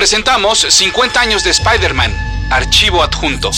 [0.00, 2.10] Presentamos 50 años de Spider-Man,
[2.48, 3.50] archivo adjunto.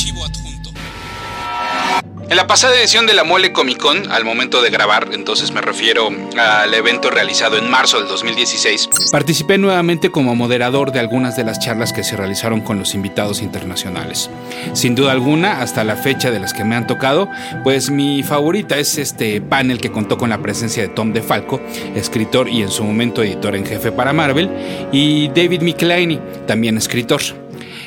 [2.32, 5.60] En la pasada edición de la Mole Comic Con, al momento de grabar, entonces me
[5.60, 6.08] refiero
[6.38, 11.58] al evento realizado en marzo del 2016, participé nuevamente como moderador de algunas de las
[11.58, 14.30] charlas que se realizaron con los invitados internacionales.
[14.72, 17.28] Sin duda alguna, hasta la fecha de las que me han tocado,
[17.64, 21.60] pues mi favorita es este panel que contó con la presencia de Tom DeFalco,
[21.94, 24.48] escritor y en su momento editor en jefe para Marvel,
[24.90, 27.41] y David Michelini, también escritor.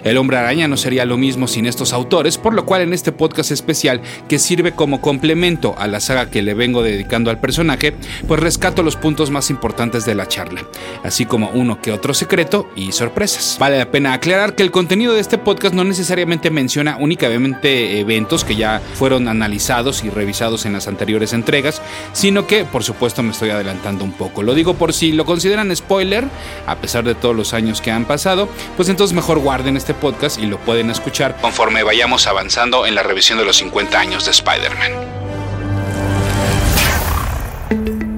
[0.05, 3.11] El hombre araña no sería lo mismo sin estos autores, por lo cual en este
[3.11, 7.95] podcast especial, que sirve como complemento a la saga que le vengo dedicando al personaje,
[8.27, 10.63] pues rescato los puntos más importantes de la charla,
[11.03, 13.57] así como uno que otro secreto y sorpresas.
[13.59, 18.43] Vale la pena aclarar que el contenido de este podcast no necesariamente menciona únicamente eventos
[18.43, 21.81] que ya fueron analizados y revisados en las anteriores entregas,
[22.13, 24.43] sino que por supuesto me estoy adelantando un poco.
[24.43, 26.25] Lo digo por si lo consideran spoiler,
[26.67, 30.39] a pesar de todos los años que han pasado, pues entonces mejor guarden este podcast
[30.39, 34.31] y lo pueden escuchar conforme vayamos avanzando en la revisión de los 50 años de
[34.31, 34.91] Spider-Man.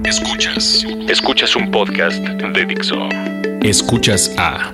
[0.04, 0.84] Escuchas.
[1.08, 3.08] Escuchas un podcast de Dixo.
[3.62, 4.72] Escuchas a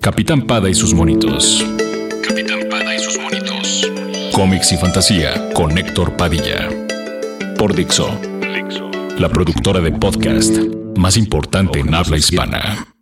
[0.00, 1.64] Capitán Pada y sus monitos.
[2.26, 3.90] Capitán Pada y sus monitos.
[4.32, 6.68] Cómics y fantasía con Héctor Padilla.
[7.58, 8.16] Por Dixo.
[8.40, 8.90] Dixo.
[9.18, 10.56] La productora de podcast
[10.96, 12.95] más importante en habla hispana.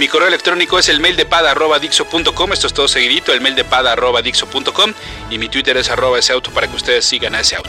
[0.00, 2.52] Mi correo electrónico es el mail de pada.dixo.com.
[2.54, 4.94] Esto es todo seguidito, el mail de pada.dixo.com.
[5.28, 7.68] Y mi Twitter es arroba ese auto para que ustedes sigan a ese auto.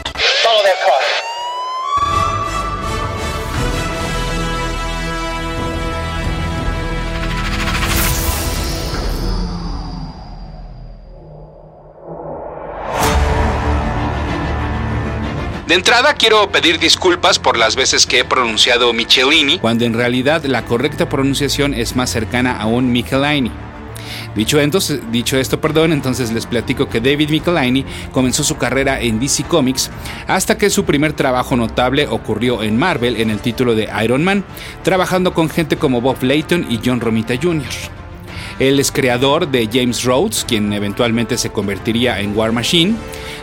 [15.72, 20.44] De entrada quiero pedir disculpas por las veces que he pronunciado Michelini, cuando en realidad
[20.44, 23.50] la correcta pronunciación es más cercana a un Michelini.
[24.36, 29.18] Dicho, entonces, dicho esto, perdón, entonces les platico que David Michelini comenzó su carrera en
[29.18, 29.90] DC Comics
[30.26, 34.44] hasta que su primer trabajo notable ocurrió en Marvel en el título de Iron Man,
[34.82, 37.64] trabajando con gente como Bob Layton y John Romita Jr.
[38.58, 42.94] Él es creador de James Rhodes, quien eventualmente se convertiría en War Machine,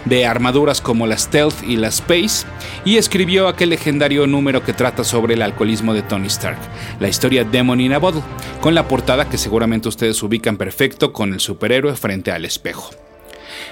[0.05, 2.45] de armaduras como la Stealth y la Space,
[2.85, 6.59] y escribió aquel legendario número que trata sobre el alcoholismo de Tony Stark,
[6.99, 8.23] la historia Demon in a Bottle,
[8.61, 12.91] con la portada que seguramente ustedes ubican perfecto con el superhéroe frente al espejo.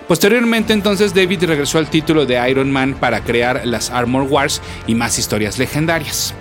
[0.08, 4.96] Posteriormente entonces David regresó al título de Iron Man para crear las Armor Wars y
[4.96, 6.34] más historias legendarias.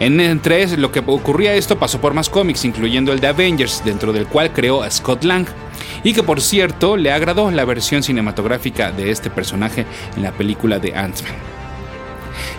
[0.00, 4.12] En entre lo que ocurría esto pasó por más cómics, incluyendo el de Avengers, dentro
[4.12, 5.46] del cual creó a Scott Lang,
[6.04, 10.78] y que por cierto le agradó la versión cinematográfica de este personaje en la película
[10.78, 11.34] de Ant-Man.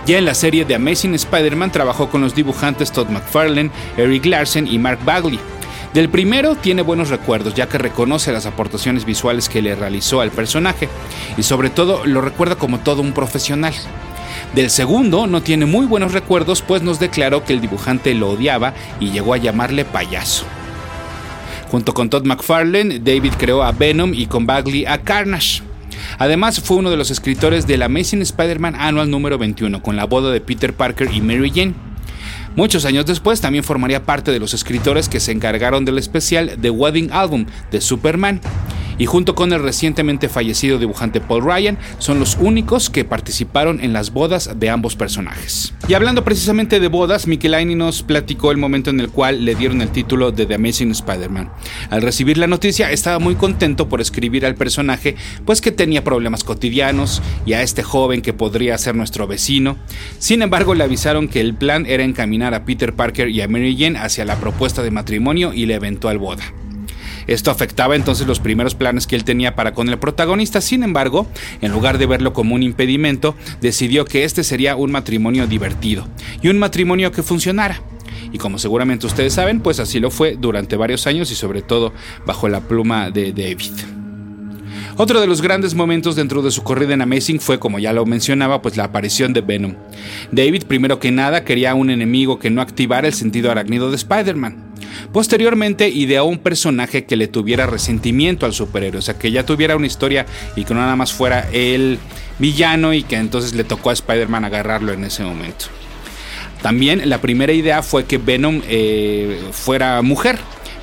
[0.06, 4.68] Ya en la serie de Amazing Spider-Man trabajó con los dibujantes Todd McFarlane, Eric Larsen
[4.68, 5.40] y Mark Bagley.
[5.94, 10.32] Del primero tiene buenos recuerdos ya que reconoce las aportaciones visuales que le realizó al
[10.32, 10.88] personaje
[11.38, 13.74] y sobre todo lo recuerda como todo un profesional.
[14.54, 18.74] Del segundo no tiene muy buenos recuerdos pues nos declaró que el dibujante lo odiaba
[19.00, 20.46] y llegó a llamarle payaso.
[21.70, 25.62] Junto con Todd McFarlane, David creó a Venom y con Bagley a Carnage.
[26.18, 30.32] Además, fue uno de los escritores del Amazing Spider-Man Annual número 21, con la boda
[30.32, 31.76] de Peter Parker y Mary Jane.
[32.56, 36.72] Muchos años después también formaría parte de los escritores que se encargaron del especial The
[36.72, 38.42] Wedding Album de Superman
[39.00, 43.94] y junto con el recientemente fallecido dibujante Paul Ryan son los únicos que participaron en
[43.94, 45.74] las bodas de ambos personajes.
[45.88, 49.82] Y hablando precisamente de bodas, Michelini nos platicó el momento en el cual le dieron
[49.82, 51.50] el título de The Amazing Spider-Man.
[51.90, 55.16] Al recibir la noticia estaba muy contento por escribir al personaje,
[55.46, 59.78] pues que tenía problemas cotidianos y a este joven que podría ser nuestro vecino.
[60.20, 63.78] Sin embargo, le avisaron que el plan era encaminar a Peter Parker y a Mary
[63.80, 66.44] Jane hacia la propuesta de matrimonio y la eventual boda.
[67.30, 71.28] Esto afectaba entonces los primeros planes que él tenía para con el protagonista, sin embargo,
[71.62, 76.08] en lugar de verlo como un impedimento, decidió que este sería un matrimonio divertido
[76.42, 77.84] y un matrimonio que funcionara.
[78.34, 81.94] Y como seguramente ustedes saben, pues así lo fue durante varios años y sobre todo
[82.26, 83.74] bajo la pluma de David.
[84.98, 88.08] Otro de los grandes momentos dentro de su corrida en Amazing fue, como ya lo
[88.08, 89.76] mencionaba, pues la aparición de Venom.
[90.32, 94.69] David, primero que nada, quería un enemigo que no activara el sentido arácnido de Spider-Man.
[95.12, 99.76] Posteriormente ideó un personaje que le tuviera resentimiento al superhéroe, o sea, que ya tuviera
[99.76, 100.26] una historia
[100.56, 101.98] y que no nada más fuera el
[102.38, 105.66] villano y que entonces le tocó a Spider-Man agarrarlo en ese momento.
[106.62, 110.38] También la primera idea fue que Venom eh, fuera mujer,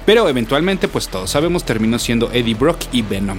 [0.06, 3.38] pero eventualmente, pues todos sabemos, terminó siendo Eddie Brock y Venom.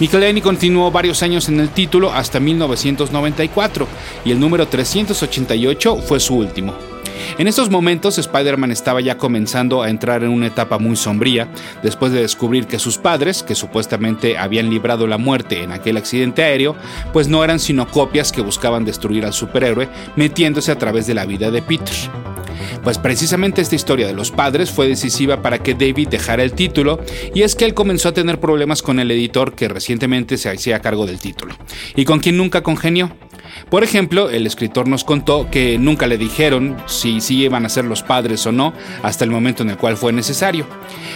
[0.00, 3.86] Michelini continuó varios años en el título hasta 1994
[4.24, 6.95] y el número 388 fue su último.
[7.38, 11.48] En estos momentos Spider-Man estaba ya comenzando a entrar en una etapa muy sombría,
[11.82, 16.42] después de descubrir que sus padres, que supuestamente habían librado la muerte en aquel accidente
[16.42, 16.76] aéreo,
[17.12, 21.26] pues no eran sino copias que buscaban destruir al superhéroe metiéndose a través de la
[21.26, 21.94] vida de Peter.
[22.82, 27.00] Pues precisamente esta historia de los padres fue decisiva para que David dejara el título
[27.34, 30.80] y es que él comenzó a tener problemas con el editor que recientemente se hacía
[30.80, 31.56] cargo del título
[31.94, 33.10] y con quien nunca congenió.
[33.70, 37.84] Por ejemplo, el escritor nos contó que nunca le dijeron si sí iban a ser
[37.84, 38.72] los padres o no
[39.02, 40.66] hasta el momento en el cual fue necesario.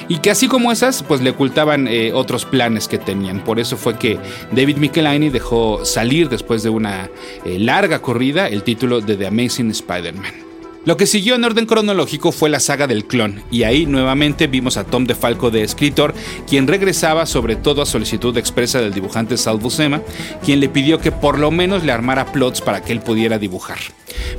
[0.08, 3.44] Y que así como esas, pues le ocultaban eh, otros planes que tenían.
[3.44, 4.18] Por eso fue que
[4.52, 7.08] David Michelini dejó salir después de una
[7.44, 10.49] eh, larga corrida el título de The Amazing Spider-Man.
[10.86, 14.78] Lo que siguió en orden cronológico fue la saga del clon, y ahí nuevamente vimos
[14.78, 16.14] a Tom DeFalco de escritor,
[16.48, 20.00] quien regresaba sobre todo a solicitud expresa del dibujante Sal Buscema,
[20.42, 23.78] quien le pidió que por lo menos le armara plots para que él pudiera dibujar.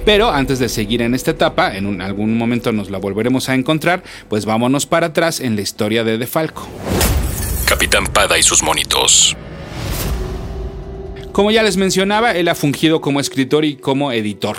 [0.03, 4.01] Pero antes de seguir en esta etapa, en algún momento nos la volveremos a encontrar,
[4.27, 6.67] pues vámonos para atrás en la historia de DeFalco.
[7.67, 9.37] Capitán Pada y sus monitos.
[11.31, 14.57] Como ya les mencionaba, él ha fungido como escritor y como editor.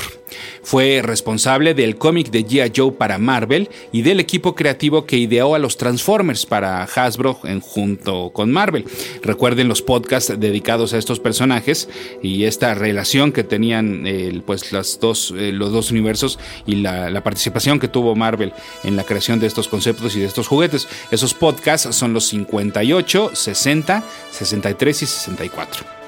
[0.62, 2.73] Fue responsable del cómic de G.I.
[2.75, 7.61] Joe para Marvel y del equipo creativo que ideó a los Transformers para Hasbro en,
[7.61, 8.85] junto con Marvel.
[9.23, 11.89] Recuerden los podcasts dedicados a estos personajes
[12.23, 14.05] y esta relación que tenían
[14.47, 18.53] pues las dos, eh, los dos universos y la, la participación que tuvo Marvel
[18.85, 20.88] en la creación de estos conceptos y de estos juguetes.
[21.11, 26.01] Esos podcasts son los 58, 60, 63 y 64.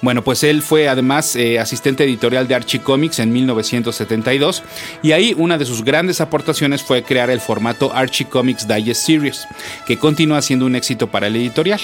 [0.00, 4.62] Bueno, pues él fue además eh, asistente editorial de Archie Comics en 1972
[5.02, 9.46] y ahí una de sus grandes aportaciones fue crear el formato Archie Comics Digest Series,
[9.86, 11.80] que continúa siendo un éxito para el editorial.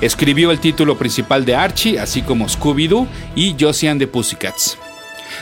[0.00, 4.78] Escribió el título principal de Archie, así como Scooby-Doo y Josie and the Pussycats.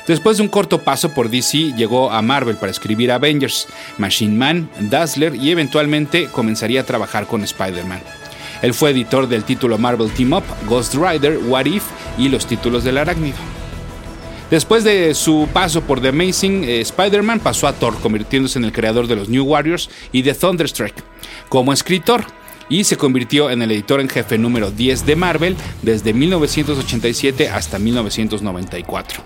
[0.06, 3.66] Después de un corto paso por DC, llegó a Marvel para escribir Avengers,
[3.98, 8.00] Machine Man, Dazzler y eventualmente comenzaría a trabajar con Spider-Man.
[8.62, 11.84] Él fue editor del título Marvel Team Up, Ghost Rider, What If
[12.18, 13.36] y los títulos del arácnido.
[14.50, 18.72] Después de su paso por The Amazing eh, Spider-Man, pasó a Thor, convirtiéndose en el
[18.72, 21.02] creador de los New Warriors y de Thunderstrike.
[21.48, 22.24] Como escritor,
[22.68, 27.78] y se convirtió en el editor en jefe número 10 de Marvel desde 1987 hasta
[27.78, 29.22] 1994.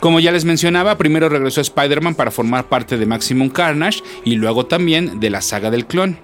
[0.00, 4.34] Como ya les mencionaba, primero regresó a Spider-Man para formar parte de Maximum Carnage y
[4.34, 6.18] luego también de la saga del clon.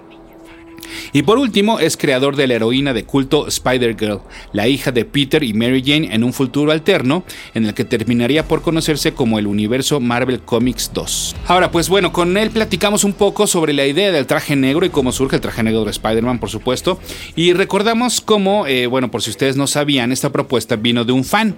[1.13, 4.21] Y por último, es creador de la heroína de culto Spider-Girl,
[4.53, 7.23] la hija de Peter y Mary Jane en un futuro alterno,
[7.53, 11.35] en el que terminaría por conocerse como el universo Marvel Comics 2.
[11.47, 14.89] Ahora, pues bueno, con él platicamos un poco sobre la idea del traje negro y
[14.89, 16.99] cómo surge el traje negro de Spider-Man, por supuesto,
[17.35, 21.23] y recordamos cómo, eh, bueno, por si ustedes no sabían, esta propuesta vino de un
[21.23, 21.55] fan.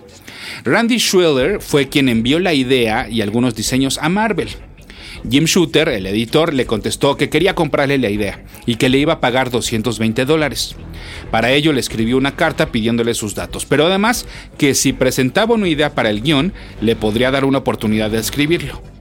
[0.64, 4.50] Randy Schwiller fue quien envió la idea y algunos diseños a Marvel.
[5.30, 9.14] Jim Shooter, el editor, le contestó que quería comprarle la idea y que le iba
[9.14, 10.76] a pagar 220 dólares.
[11.32, 14.26] Para ello le escribió una carta pidiéndole sus datos, pero además
[14.58, 18.93] que si presentaba una idea para el guion, le podría dar una oportunidad de escribirlo.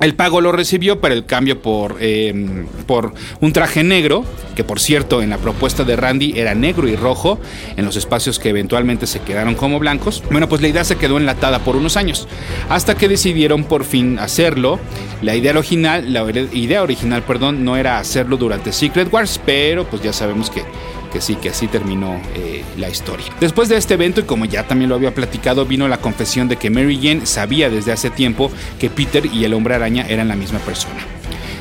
[0.00, 4.24] El pago lo recibió, pero el cambio por, em, por un traje negro,
[4.56, 7.38] que por cierto en la propuesta de Randy era negro y rojo,
[7.76, 10.22] en los espacios que eventualmente se quedaron como blancos.
[10.30, 12.28] Bueno, pues la idea se quedó enlatada por unos años,
[12.70, 14.80] hasta que decidieron por fin hacerlo.
[15.20, 20.02] La idea original, la idea original, perdón, no era hacerlo durante Secret Wars, pero pues
[20.02, 20.62] ya sabemos que
[21.10, 23.26] que sí, que así terminó eh, la historia.
[23.40, 26.56] Después de este evento, y como ya también lo había platicado, vino la confesión de
[26.56, 30.36] que Mary Jane sabía desde hace tiempo que Peter y el hombre araña eran la
[30.36, 31.00] misma persona.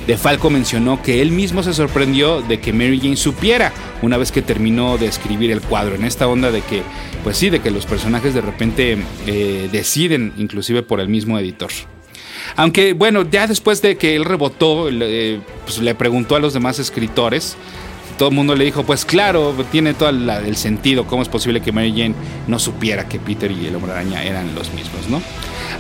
[0.08, 4.32] De Falco mencionó que él mismo se sorprendió de que Mary Jane supiera una vez
[4.32, 6.82] que terminó de escribir el cuadro, en esta onda de que,
[7.24, 11.70] pues sí, de que los personajes de repente eh, deciden inclusive por el mismo editor.
[12.56, 14.90] Aunque bueno, ya después de que él rebotó,
[15.66, 17.56] pues le preguntó a los demás escritores
[18.20, 21.72] todo el mundo le dijo, pues claro, tiene todo el sentido, cómo es posible que
[21.72, 22.16] Mary Jane
[22.48, 25.22] no supiera que Peter y el hombre araña eran los mismos, ¿no?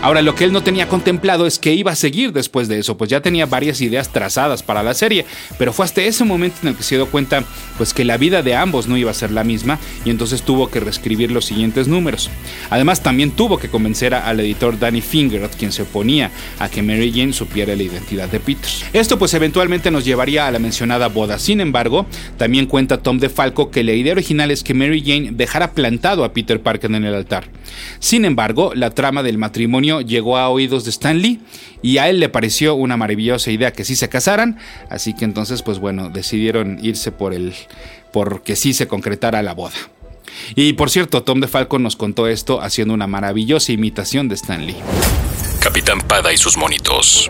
[0.01, 2.97] Ahora, lo que él no tenía contemplado es que iba a seguir después de eso,
[2.97, 5.25] pues ya tenía varias ideas trazadas para la serie,
[5.57, 7.43] pero fue hasta ese momento en el que se dio cuenta
[7.77, 10.69] pues que la vida de ambos no iba a ser la misma y entonces tuvo
[10.69, 12.29] que reescribir los siguientes números.
[12.69, 17.11] Además, también tuvo que convencer al editor Danny Fingerot, quien se oponía a que Mary
[17.11, 18.69] Jane supiera la identidad de Peter.
[18.93, 21.39] Esto pues eventualmente nos llevaría a la mencionada boda.
[21.39, 22.05] Sin embargo,
[22.37, 26.33] también cuenta Tom DeFalco que la idea original es que Mary Jane dejara plantado a
[26.33, 27.49] Peter Parker en el altar.
[27.99, 31.41] Sin embargo, la trama del matrimonio llegó a oídos de Stan Lee
[31.81, 34.57] y a él le pareció una maravillosa idea que sí se casaran,
[34.89, 37.53] así que entonces pues bueno, decidieron irse por el
[38.11, 39.75] porque sí se concretara la boda.
[40.55, 44.75] Y por cierto, Tom DeFalco nos contó esto haciendo una maravillosa imitación de Stan Lee.
[45.59, 47.29] Capitán Pada y sus monitos.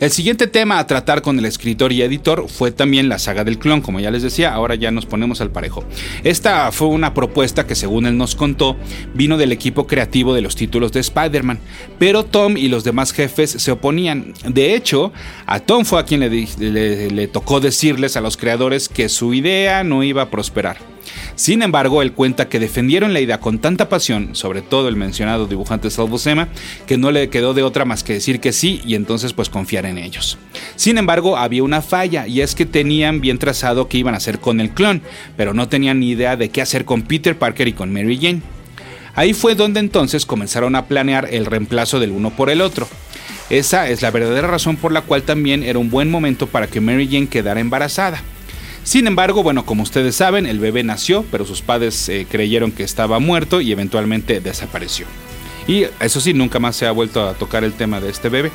[0.00, 3.58] El siguiente tema a tratar con el escritor y editor fue también la saga del
[3.58, 5.82] clon, como ya les decía, ahora ya nos ponemos al parejo.
[6.22, 8.76] Esta fue una propuesta que según él nos contó,
[9.14, 11.58] vino del equipo creativo de los títulos de Spider-Man,
[11.98, 14.34] pero Tom y los demás jefes se oponían.
[14.46, 15.12] De hecho,
[15.46, 19.82] a Tom fue a quien le, le tocó decirles a los creadores que su idea
[19.82, 20.97] no iba a prosperar.
[21.34, 25.46] Sin embargo, él cuenta que defendieron la idea con tanta pasión, sobre todo el mencionado
[25.46, 26.48] dibujante Salvo Sema,
[26.86, 29.86] que no le quedó de otra más que decir que sí y entonces pues confiar
[29.86, 30.38] en ellos.
[30.76, 34.40] Sin embargo, había una falla y es que tenían bien trazado qué iban a hacer
[34.40, 35.02] con el clon,
[35.36, 38.42] pero no tenían ni idea de qué hacer con Peter Parker y con Mary Jane.
[39.14, 42.88] Ahí fue donde entonces comenzaron a planear el reemplazo del uno por el otro.
[43.50, 46.80] Esa es la verdadera razón por la cual también era un buen momento para que
[46.80, 48.22] Mary Jane quedara embarazada.
[48.84, 52.84] Sin embargo, bueno, como ustedes saben, el bebé nació, pero sus padres eh, creyeron que
[52.84, 55.06] estaba muerto y eventualmente desapareció.
[55.66, 58.50] Y eso sí, nunca más se ha vuelto a tocar el tema de este bebé.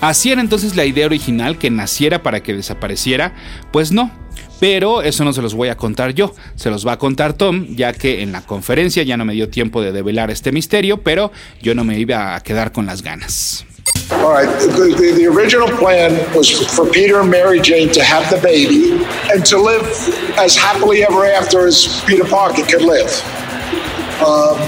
[0.00, 3.34] Así era entonces la idea original que naciera para que desapareciera,
[3.72, 4.10] pues no.
[4.60, 7.76] Pero eso no se los voy a contar yo, se los va a contar Tom,
[7.76, 11.30] ya que en la conferencia ya no me dio tiempo de develar este misterio, pero
[11.62, 13.67] yo no me iba a quedar con las ganas.
[14.18, 18.28] All right, the, the, the, original plan was for Peter and Mary Jane to have
[18.30, 19.82] the baby and to live
[20.36, 23.08] as happily ever after as Peter Parker could live.
[24.20, 24.58] Um,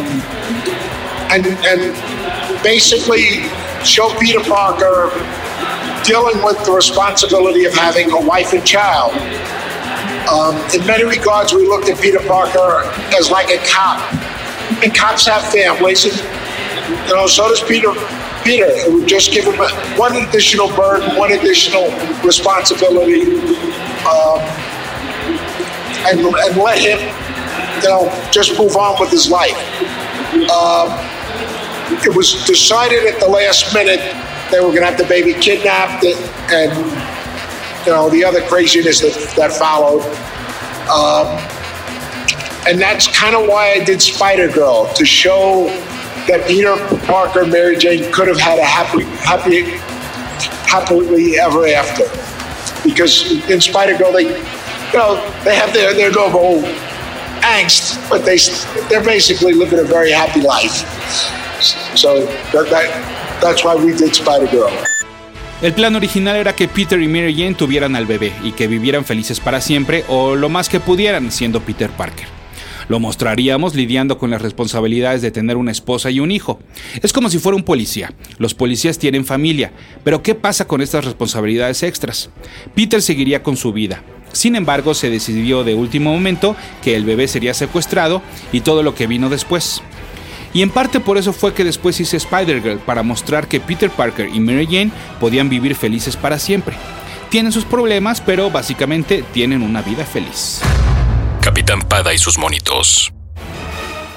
[1.33, 3.43] and, and basically
[3.85, 5.11] show Peter Parker
[6.05, 9.13] dealing with the responsibility of having a wife and child.
[10.29, 12.85] Um, in many regards, we looked at Peter Parker
[13.19, 14.01] as like a cop.
[14.85, 16.15] And cops have families, and
[17.09, 17.93] you know, so does Peter
[18.45, 18.67] Peter.
[18.69, 19.57] It would just give him
[19.99, 21.91] one additional burden, one additional
[22.25, 23.23] responsibility,
[24.07, 24.41] um,
[26.09, 26.99] and, and let him,
[27.83, 29.57] you know, just move on with his life.
[30.51, 30.89] Um,
[32.03, 34.01] it was decided at the last minute
[34.51, 36.73] they were going to have the baby kidnapped and,
[37.87, 40.03] you know, the other craziness that, that followed.
[40.89, 41.27] Um,
[42.67, 45.69] and that's kind of why I did Spider Girl to show
[46.27, 49.63] that Peter Parker and Mary Jane could have had a happy, happy,
[50.69, 52.05] happily ever after.
[52.83, 56.63] Because in Spider Girl, they, you know, have their their normal
[57.43, 58.39] angst, but they
[58.89, 60.85] they're basically living a very happy life.
[61.97, 62.89] So that, that
[63.41, 64.73] that's why we did Spider Girl.
[65.63, 69.05] El plan original era que Peter y Mary Jane tuvieran al bebé y que vivieran
[69.05, 72.40] felices para siempre o lo más que pudieran siendo Peter Parker.
[72.91, 76.59] Lo mostraríamos lidiando con las responsabilidades de tener una esposa y un hijo.
[77.05, 78.13] Es como si fuera un policía.
[78.39, 79.71] Los policías tienen familia,
[80.03, 82.31] pero ¿qué pasa con estas responsabilidades extras?
[82.75, 84.03] Peter seguiría con su vida.
[84.33, 88.97] Sin embargo, se decidió de último momento que el bebé sería secuestrado y todo lo
[88.97, 89.83] que vino después.
[90.53, 94.29] Y en parte por eso fue que después hice Spider-Girl, para mostrar que Peter Parker
[94.35, 96.75] y Mary Jane podían vivir felices para siempre.
[97.29, 100.61] Tienen sus problemas, pero básicamente tienen una vida feliz.
[101.41, 103.13] Capitán Pada y sus monitos.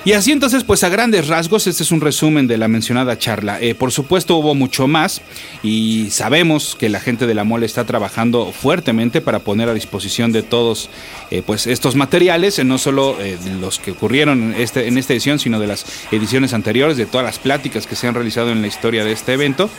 [0.06, 3.62] Y así entonces, pues a grandes rasgos, este es un resumen de la mencionada charla.
[3.62, 5.22] Eh, por supuesto hubo mucho más
[5.64, 10.34] y sabemos que la gente de la mole está trabajando fuertemente para poner a disposición
[10.34, 10.90] de todos
[11.32, 13.16] eh, pues estos materiales, eh, no solo
[13.62, 17.26] los que ocurrieron en, este, en esta edición, sino de las ediciones anteriores, de todas
[17.26, 19.70] las pláticas que se han realizado en la historia de este evento.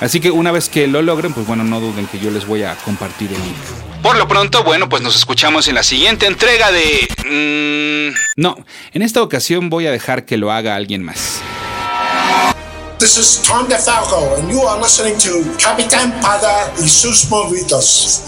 [0.00, 2.62] Así que una vez que lo logren, pues bueno, no duden que yo les voy
[2.62, 3.93] a compartir el link.
[4.04, 7.08] Por lo pronto, bueno, pues nos escuchamos en la siguiente entrega de...
[7.24, 8.14] Mmm...
[8.36, 8.54] No,
[8.92, 11.40] en esta ocasión voy a dejar que lo haga alguien más.
[12.98, 18.20] This is Tom DeFalco, and you are listening to Capitán Pada y sus movitos.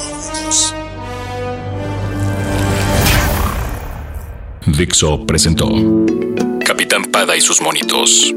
[4.65, 5.69] Dixo presentó
[6.65, 8.33] Capitán Pada y sus monitos.